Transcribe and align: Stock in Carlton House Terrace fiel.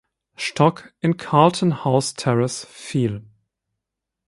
Stock 0.35 0.93
in 1.01 1.13
Carlton 1.15 1.83
House 1.83 2.11
Terrace 2.11 2.65
fiel. 2.65 3.21